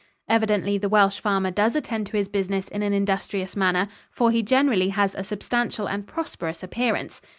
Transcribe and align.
Evidently 0.27 0.79
the 0.79 0.89
Welsh 0.89 1.19
farmer 1.19 1.51
does 1.51 1.75
attend 1.75 2.07
to 2.07 2.17
his 2.17 2.27
business 2.27 2.67
in 2.69 2.81
an 2.81 2.91
industrious 2.91 3.55
manner, 3.55 3.87
for 4.09 4.31
he 4.31 4.41
generally 4.41 4.89
has 4.89 5.13
a 5.13 5.23
substantial 5.23 5.85
and 5.87 6.07
prosperous 6.07 6.63
appearance. 6.63 7.21